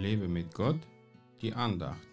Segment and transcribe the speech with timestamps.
[0.00, 0.80] Lebe mit Gott,
[1.42, 2.08] die Andacht.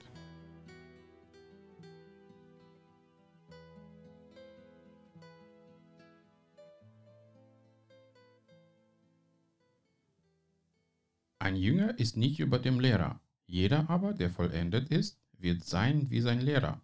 [11.40, 16.20] Ein Jünger ist nicht über dem Lehrer, jeder aber, der vollendet ist, wird sein wie
[16.20, 16.82] sein Lehrer.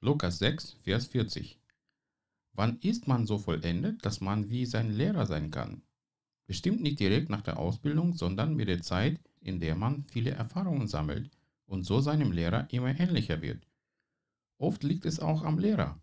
[0.00, 1.60] Lukas 6, Vers 40.
[2.54, 5.82] Wann ist man so vollendet, dass man wie sein Lehrer sein kann?
[6.46, 10.88] Bestimmt nicht direkt nach der Ausbildung, sondern mit der Zeit, in der man viele Erfahrungen
[10.88, 11.30] sammelt
[11.66, 13.66] und so seinem Lehrer immer ähnlicher wird.
[14.58, 16.00] Oft liegt es auch am Lehrer.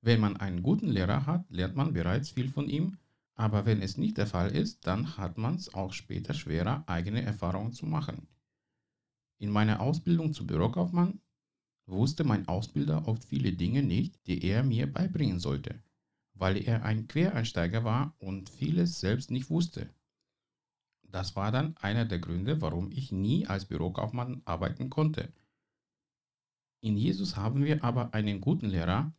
[0.00, 2.98] Wenn man einen guten Lehrer hat, lernt man bereits viel von ihm,
[3.34, 7.22] aber wenn es nicht der Fall ist, dann hat man es auch später schwerer, eigene
[7.22, 8.28] Erfahrungen zu machen.
[9.38, 11.20] In meiner Ausbildung zum Bürokaufmann
[11.86, 15.82] wusste mein Ausbilder oft viele Dinge nicht, die er mir beibringen sollte,
[16.38, 19.90] weil er ein Quereinsteiger war und vieles selbst nicht wusste.
[21.02, 25.32] Das war dann einer der Gründe, warum ich nie als Bürokaufmann arbeiten konnte.
[26.80, 29.12] In Jesus haben wir aber einen guten Lehrer.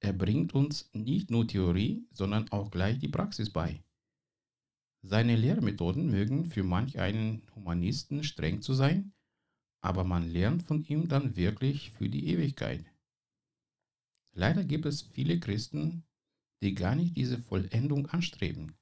[0.00, 3.82] Er bringt uns nicht nur Theorie, sondern auch gleich die Praxis bei.
[5.02, 9.12] Seine Lehrmethoden mögen für manch einen Humanisten streng zu sein,
[9.80, 12.84] aber man lernt von ihm dann wirklich für die Ewigkeit.
[14.32, 16.04] Leider gibt es viele Christen,
[16.62, 18.74] die gar nicht diese Vollendung anstreben.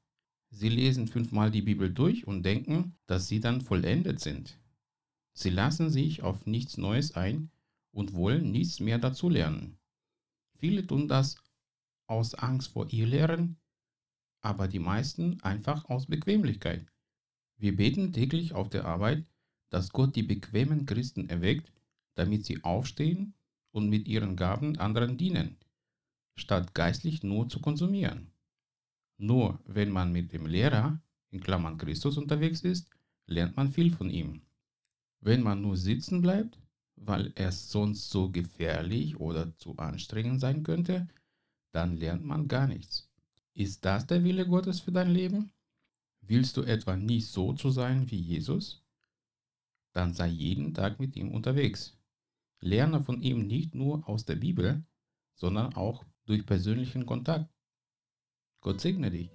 [0.50, 4.58] Sie lesen fünfmal die Bibel durch und denken, dass sie dann vollendet sind.
[5.34, 7.50] Sie lassen sich auf nichts Neues ein
[7.92, 9.78] und wollen nichts mehr dazu lernen.
[10.58, 11.36] Viele tun das
[12.06, 13.56] aus Angst vor ihr Lehren,
[14.41, 16.86] aber die meisten einfach aus Bequemlichkeit.
[17.58, 19.27] Wir beten täglich auf der Arbeit,
[19.70, 21.72] dass Gott die bequemen Christen erweckt,
[22.14, 23.34] damit sie aufstehen
[23.72, 25.56] und mit ihren Gaben anderen dienen,
[26.37, 28.31] statt geistlich nur zu konsumieren.
[29.19, 32.91] Nur wenn man mit dem Lehrer, in Klammern Christus, unterwegs ist,
[33.27, 34.43] lernt man viel von ihm.
[35.21, 36.59] Wenn man nur sitzen bleibt,
[36.97, 41.09] weil es sonst so gefährlich oder zu anstrengend sein könnte,
[41.72, 43.10] dann lernt man gar nichts.
[43.55, 45.50] Ist das der Wille Gottes für dein Leben?
[46.21, 48.83] Willst du etwa nicht so zu sein wie Jesus?
[49.93, 51.97] Dann sei jeden Tag mit ihm unterwegs.
[52.60, 54.84] Lerne von ihm nicht nur aus der Bibel,
[55.34, 57.48] sondern auch durch persönlichen Kontakt.
[58.60, 59.31] Gott segne dich.